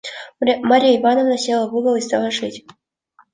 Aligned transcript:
Марья 0.71 0.97
Ивановна 0.99 1.37
села 1.37 1.67
в 1.69 1.75
угол 1.75 1.93
и 1.95 2.01
стала 2.01 2.31
шить. 2.31 2.65